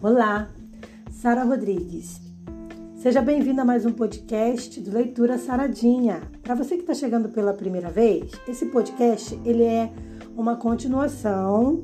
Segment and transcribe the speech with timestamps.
[0.00, 0.48] Olá,
[1.10, 2.20] Sara Rodrigues.
[2.94, 6.22] Seja bem-vinda a mais um podcast do Leitura Saradinha.
[6.40, 9.90] Para você que está chegando pela primeira vez, esse podcast ele é
[10.36, 11.82] uma continuação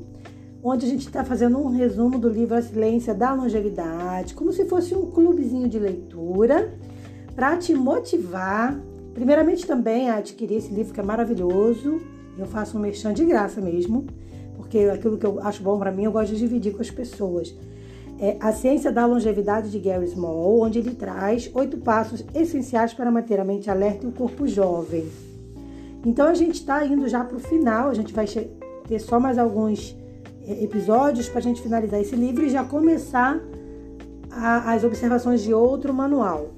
[0.63, 4.63] onde a gente está fazendo um resumo do livro A Silência da Longevidade, como se
[4.63, 6.73] fosse um clubezinho de leitura
[7.35, 8.79] para te motivar,
[9.13, 11.99] primeiramente também a adquirir esse livro que é maravilhoso.
[12.37, 14.05] Eu faço um merchan de graça mesmo,
[14.55, 17.53] porque aquilo que eu acho bom para mim eu gosto de dividir com as pessoas
[18.19, 23.11] é A Ciência da Longevidade de Gary Small, onde ele traz oito passos essenciais para
[23.11, 25.09] manter a mente alerta e o corpo jovem.
[26.05, 29.37] Então a gente está indo já para o final, a gente vai ter só mais
[29.37, 29.95] alguns
[30.47, 33.39] é, episódios para a gente finalizar esse livro e já começar
[34.31, 36.51] a, as observações de outro manual.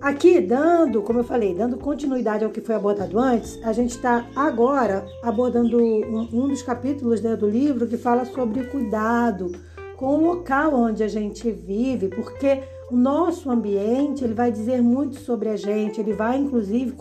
[0.00, 4.26] Aqui, dando, como eu falei, dando continuidade ao que foi abordado antes, a gente está
[4.36, 9.50] agora abordando um, um dos capítulos né, do livro que fala sobre cuidado
[9.96, 15.16] com o local onde a gente vive, porque o nosso ambiente ele vai dizer muito
[15.16, 16.94] sobre a gente, ele vai inclusive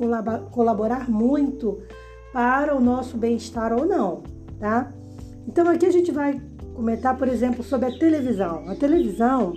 [0.52, 1.80] colaborar muito
[2.34, 4.24] para o nosso bem-estar ou não,
[4.60, 4.92] tá?
[5.48, 6.42] Então aqui a gente vai
[6.74, 8.70] comentar, por exemplo, sobre a televisão.
[8.70, 9.54] A televisão,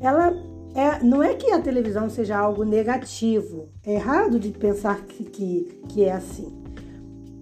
[0.00, 0.32] ela
[0.74, 5.80] é, não é que a televisão seja algo negativo, é errado de pensar que, que,
[5.88, 6.61] que é assim.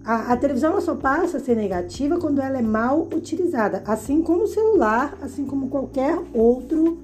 [0.03, 4.43] A, a, televisão só passa a ser negativa quando ela é mal utilizada, assim como
[4.43, 6.99] o celular, assim como qualquer outro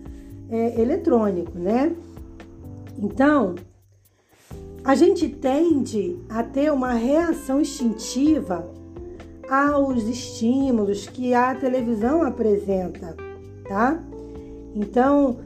[0.50, 1.95] é, eletrônico, né?
[2.98, 3.54] Então,
[4.84, 8.67] a gente tende a ter uma reação instintiva
[9.48, 13.16] aos estímulos que a televisão apresenta,
[13.67, 14.02] tá?
[14.73, 15.38] Então,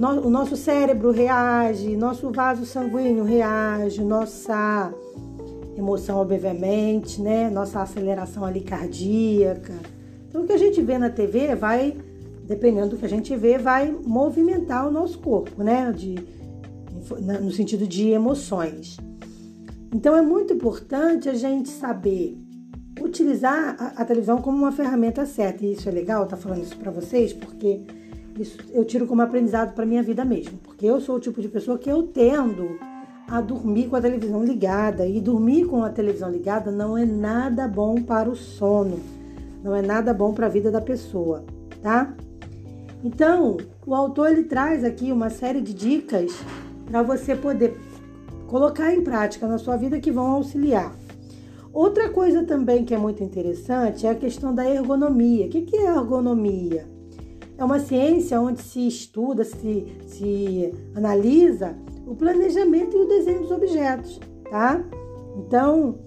[0.00, 4.92] o nosso cérebro reage, nosso vaso sanguíneo reage, nossa
[5.76, 7.50] emoção, obviamente, né?
[7.50, 9.74] Nossa aceleração ali cardíaca.
[10.28, 11.96] Então, o que a gente vê na TV vai,
[12.46, 15.92] dependendo do que a gente vê, vai movimentar o nosso corpo, né?
[15.92, 16.16] De,
[17.40, 18.96] no sentido de emoções.
[19.94, 22.36] Então, é muito importante a gente saber
[23.00, 25.64] utilizar a, a televisão como uma ferramenta certa.
[25.64, 27.82] E isso é legal, tá falando isso para vocês, porque
[28.38, 30.58] isso eu tiro como aprendizado para minha vida mesmo.
[30.58, 32.78] Porque eu sou o tipo de pessoa que eu tendo
[33.28, 35.06] a dormir com a televisão ligada.
[35.06, 39.00] E dormir com a televisão ligada não é nada bom para o sono,
[39.62, 41.44] não é nada bom para a vida da pessoa,
[41.82, 42.14] tá?
[43.02, 46.32] Então, o autor ele traz aqui uma série de dicas
[46.86, 47.78] para você poder
[48.46, 50.94] colocar em prática na sua vida que vão auxiliar.
[51.72, 55.46] Outra coisa também que é muito interessante é a questão da ergonomia.
[55.46, 56.86] O que é ergonomia?
[57.58, 61.76] É uma ciência onde se estuda, se, se analisa
[62.06, 64.20] o planejamento e o desenho dos objetos,
[64.50, 64.82] tá?
[65.36, 65.98] Então,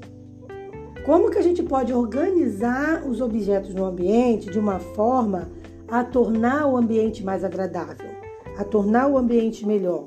[1.05, 5.49] como que a gente pode organizar os objetos no ambiente de uma forma
[5.87, 8.09] a tornar o ambiente mais agradável,
[8.57, 10.05] a tornar o ambiente melhor,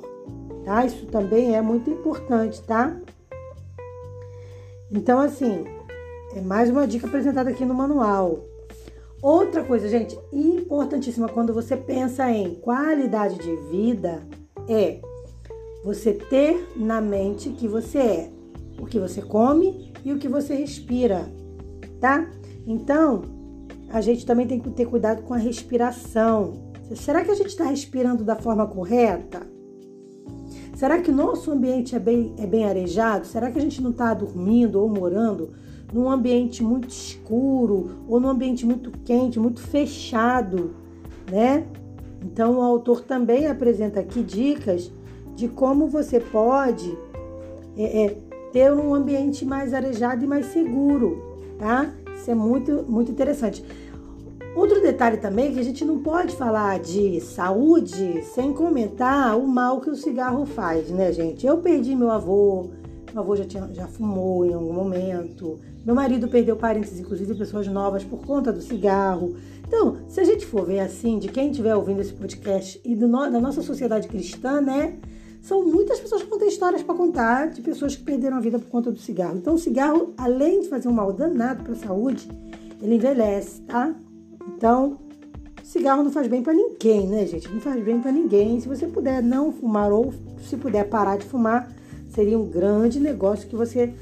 [0.65, 0.85] tá?
[0.85, 2.97] Isso também é muito importante, tá?
[4.93, 5.65] Então, assim,
[6.35, 8.45] é mais uma dica apresentada aqui no manual.
[9.23, 14.23] Outra coisa, gente, importantíssima quando você pensa em qualidade de vida
[14.69, 15.01] é
[15.85, 18.31] você ter na mente que você é,
[18.79, 21.27] o que você come e o que você respira,
[22.01, 22.29] tá?
[22.67, 23.23] Então,
[23.89, 26.55] a gente também tem que ter cuidado com a respiração.
[26.95, 29.47] Será que a gente está respirando da forma correta?
[30.75, 33.27] Será que o nosso ambiente é bem, é bem arejado?
[33.27, 35.51] Será que a gente não está dormindo ou morando
[35.93, 40.75] num ambiente muito escuro ou num ambiente muito quente, muito fechado,
[41.31, 41.67] né?
[42.25, 44.91] Então, o autor também apresenta aqui dicas
[45.41, 46.97] de como você pode
[47.75, 48.17] é, é,
[48.53, 51.91] ter um ambiente mais arejado e mais seguro, tá?
[52.15, 53.65] Isso é muito, muito interessante.
[54.55, 59.47] Outro detalhe também é que a gente não pode falar de saúde sem comentar o
[59.47, 61.47] mal que o cigarro faz, né, gente?
[61.47, 62.69] Eu perdi meu avô,
[63.15, 67.67] meu avô já, tinha, já fumou em algum momento, meu marido perdeu parentes, inclusive pessoas
[67.67, 69.37] novas, por conta do cigarro.
[69.67, 73.09] Então, se a gente for ver assim, de quem estiver ouvindo esse podcast e do,
[73.09, 74.99] da nossa sociedade cristã, né?
[75.43, 78.69] São muitas pessoas que contam histórias para contar de pessoas que perderam a vida por
[78.69, 79.37] conta do cigarro.
[79.37, 82.29] Então, o cigarro, além de fazer um mal danado para a saúde,
[82.83, 83.95] ele envelhece, tá?
[84.57, 84.99] Então,
[85.63, 87.49] cigarro não faz bem para ninguém, né, gente?
[87.49, 88.61] Não faz bem para ninguém.
[88.61, 91.73] Se você puder não fumar ou se puder parar de fumar,
[92.13, 93.95] seria um grande negócio que você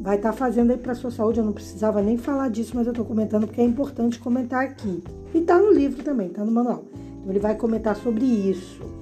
[0.00, 1.38] vai estar tá fazendo aí para sua saúde.
[1.38, 5.02] Eu não precisava nem falar disso, mas eu estou comentando porque é importante comentar aqui.
[5.34, 6.84] E tá no livro também, tá no manual.
[6.92, 9.01] Então, ele vai comentar sobre isso.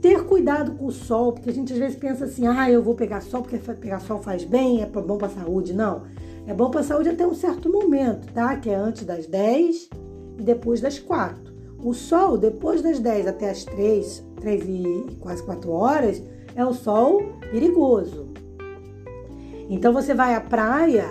[0.00, 2.94] Ter cuidado com o sol, porque a gente às vezes pensa assim, ah, eu vou
[2.94, 5.72] pegar sol porque pegar sol faz bem, é bom para saúde.
[5.72, 6.02] Não,
[6.46, 8.56] é bom para saúde até um certo momento, tá?
[8.56, 9.90] Que é antes das 10
[10.38, 11.52] e depois das 4.
[11.82, 16.22] O sol, depois das 10 até as 3, 3 e quase 4 horas,
[16.54, 18.26] é o sol perigoso.
[19.68, 21.04] Então você vai à praia,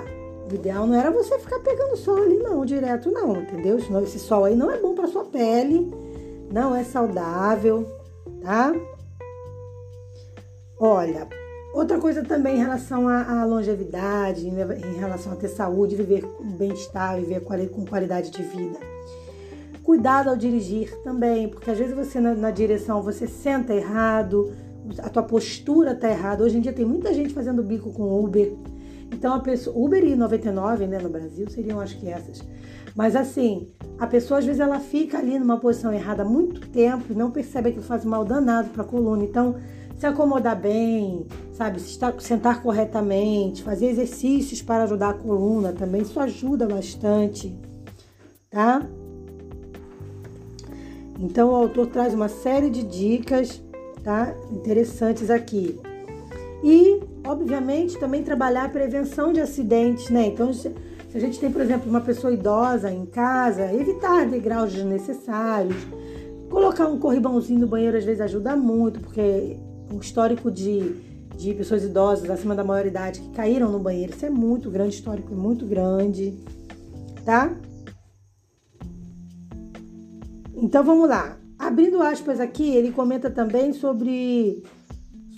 [0.50, 3.80] o ideal não era você ficar pegando sol ali não, direto não, entendeu?
[3.80, 5.94] Senão esse sol aí não é bom para sua pele,
[6.52, 7.88] não é saudável,
[8.48, 8.74] tá?
[10.80, 11.28] Olha,
[11.74, 17.20] outra coisa também em relação à, longevidade, em relação a ter saúde, viver com bem-estar,
[17.20, 18.80] viver com qualidade de vida.
[19.84, 24.54] Cuidado ao dirigir também, porque às vezes você na, na direção você senta errado,
[25.00, 26.46] a tua postura tá errada.
[26.46, 28.54] Hoje em dia tem muita gente fazendo bico com Uber.
[29.12, 32.42] Então a pessoa, Uber e 99, né, no Brasil seriam acho que essas.
[32.98, 33.68] Mas assim,
[34.00, 37.30] a pessoa às vezes ela fica ali numa posição errada há muito tempo e não
[37.30, 39.24] percebe que faz mal danado para a coluna.
[39.24, 39.56] Então,
[39.96, 46.20] se acomodar bem, sabe, se sentar corretamente, fazer exercícios para ajudar a coluna também, isso
[46.20, 47.56] ajuda bastante,
[48.50, 48.84] tá?
[51.20, 53.62] Então o autor traz uma série de dicas,
[54.04, 54.34] tá?
[54.52, 55.80] Interessantes aqui.
[56.64, 60.26] E, obviamente, também trabalhar a prevenção de acidentes, né?
[60.26, 60.52] Então,
[61.10, 65.76] se a gente tem, por exemplo, uma pessoa idosa em casa, evitar degraus desnecessários,
[66.50, 69.58] colocar um corribãozinho no banheiro às vezes ajuda muito, porque
[69.90, 70.96] o histórico de,
[71.38, 75.34] de pessoas idosas acima da maioridade que caíram no banheiro, isso é muito grande, histórico
[75.34, 76.38] é muito grande,
[77.24, 77.56] tá?
[80.54, 81.38] Então vamos lá.
[81.58, 84.64] Abrindo aspas aqui, ele comenta também sobre,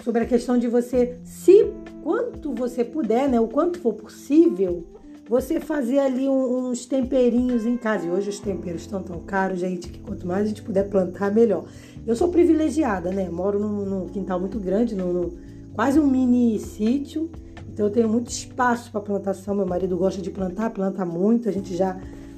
[0.04, 1.72] sobre a questão de você, se
[2.02, 4.99] quanto você puder, né, o quanto for possível,
[5.30, 8.08] você fazer ali uns temperinhos em casa.
[8.08, 11.32] E hoje os temperos estão tão caros, gente, que quanto mais a gente puder plantar,
[11.32, 11.66] melhor.
[12.06, 13.30] Eu sou privilegiada, né?
[13.30, 15.32] Moro num, num quintal muito grande, num, num,
[15.74, 17.30] quase um mini sítio.
[17.72, 19.54] Então eu tenho muito espaço para plantação.
[19.54, 21.48] Meu marido gosta de plantar, planta muito.
[21.48, 21.96] A gente já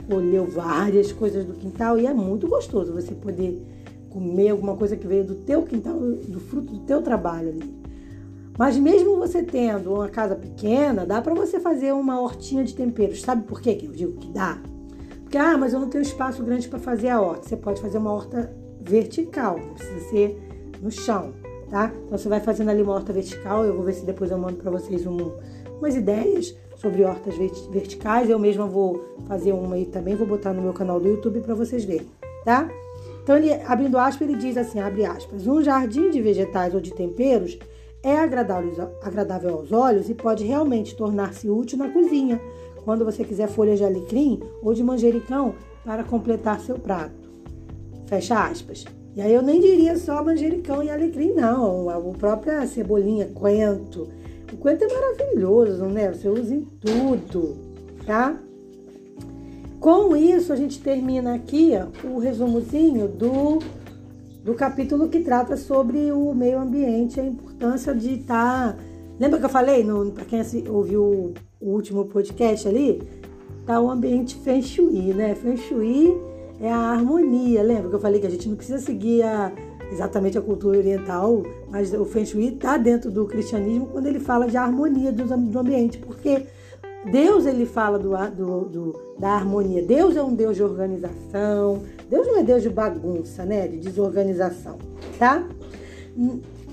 [0.10, 3.66] colheu várias coisas do quintal e é muito gostoso você poder
[4.10, 7.81] comer alguma coisa que veio do teu quintal, do fruto do teu trabalho ali.
[8.58, 13.22] Mas mesmo você tendo uma casa pequena, dá para você fazer uma hortinha de temperos.
[13.22, 14.60] Sabe por quê que eu digo que dá?
[15.22, 17.48] Porque, ah, mas eu não tenho espaço grande para fazer a horta.
[17.48, 20.38] Você pode fazer uma horta vertical, não precisa ser
[20.82, 21.34] no chão,
[21.70, 21.92] tá?
[22.06, 23.64] Então você vai fazendo ali uma horta vertical.
[23.64, 25.32] Eu vou ver se depois eu mando para vocês um,
[25.80, 27.36] umas ideias sobre hortas
[27.72, 28.30] verticais.
[28.30, 31.56] Eu mesma vou fazer uma aí também, vou botar no meu canal do YouTube para
[31.56, 32.08] vocês verem,
[32.44, 32.70] tá?
[33.24, 36.92] Então, ele, abrindo aspas, ele diz assim, abre aspas, um jardim de vegetais ou de
[36.92, 37.58] temperos
[38.04, 42.42] é agradável, aos olhos e pode realmente tornar-se útil na cozinha,
[42.84, 45.54] quando você quiser folhas de alecrim ou de manjericão
[45.86, 47.30] para completar seu prato.
[48.08, 48.86] Fecha aspas.
[49.16, 51.90] E aí eu nem diria só manjericão e alecrim, não.
[51.90, 54.08] A própria cebolinha, coentro,
[54.52, 56.12] o coentro é maravilhoso, né?
[56.12, 57.56] Você usa em tudo,
[58.06, 58.38] tá?
[59.80, 61.72] Com isso, a gente termina aqui
[62.04, 63.60] o resumozinho do,
[64.44, 68.74] do capítulo que trata sobre o meio ambiente, a importância de estar.
[68.74, 68.78] Tá...
[69.20, 73.02] Lembra que eu falei, para quem ouviu o último podcast ali?
[73.66, 75.36] Tá o ambiente Feng Shui, né?
[75.36, 76.18] Feng Shui
[76.60, 77.62] é a harmonia.
[77.62, 79.52] Lembra que eu falei que a gente não precisa seguir a
[79.92, 84.48] exatamente a cultura oriental, mas o Feng Shui está dentro do cristianismo quando ele fala
[84.48, 86.46] de harmonia do, do ambiente, porque
[87.12, 89.82] Deus ele fala do, do, do, da harmonia.
[89.82, 91.84] Deus é um Deus de organização.
[92.12, 93.70] Deus não é Deus de bagunça, né?
[93.70, 94.78] De desorganização,
[95.18, 95.48] tá?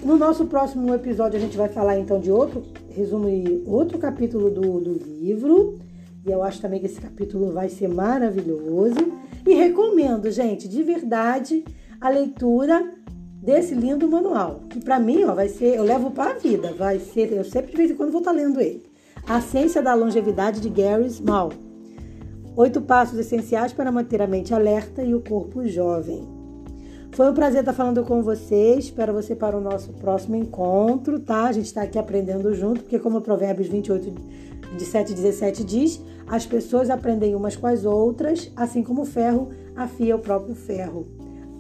[0.03, 3.29] No nosso próximo episódio a gente vai falar então de outro resumo
[3.65, 5.79] outro capítulo do, do livro.
[6.27, 9.13] E eu acho também que esse capítulo vai ser maravilhoso.
[9.47, 11.65] E recomendo, gente, de verdade,
[12.01, 12.93] a leitura
[13.41, 16.99] desse lindo manual, que para mim, ó, vai ser, eu levo para a vida, vai
[16.99, 18.85] ser, eu sempre de vez em quando vou estar tá lendo ele.
[19.27, 21.53] A Ciência da Longevidade de Gary Small.
[22.59, 26.27] Oito passos essenciais para manter a mente alerta e o corpo jovem.
[27.13, 28.87] Foi um prazer estar falando com vocês.
[28.87, 31.45] Espero você para o nosso próximo encontro, tá?
[31.45, 34.13] A gente está aqui aprendendo junto, porque como Provérbios 28,
[34.73, 39.51] 27 e 17 diz, as pessoas aprendem umas com as outras, assim como o ferro
[39.77, 41.07] afia o próprio ferro.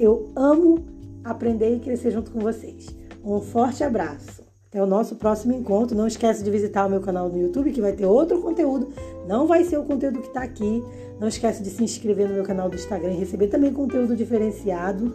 [0.01, 0.85] Eu amo
[1.23, 2.89] aprender e crescer junto com vocês.
[3.25, 4.38] Um forte abraço.
[4.69, 5.97] Até o nosso próximo encontro.
[5.97, 8.93] Não esquece de visitar o meu canal no YouTube, que vai ter outro conteúdo.
[9.27, 10.83] Não vai ser o conteúdo que está aqui.
[11.19, 15.15] Não esquece de se inscrever no meu canal do Instagram e receber também conteúdo diferenciado,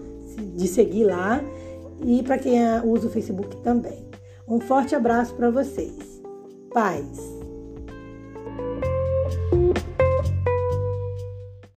[0.56, 1.42] de seguir lá.
[2.04, 4.06] E para quem usa o Facebook também.
[4.48, 6.22] Um forte abraço para vocês.
[6.74, 7.33] Paz.